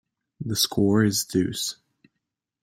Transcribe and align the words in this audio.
The 0.43 0.55
score 0.55 1.03
is 1.03 1.25
deuce. 1.25 1.75